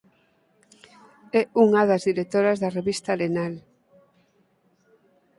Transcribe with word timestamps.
É 1.39 1.41
unha 1.65 1.81
das 1.89 2.05
directoras 2.09 2.57
da 2.63 2.73
revista 2.77 3.09
"Arenal. 3.11 3.53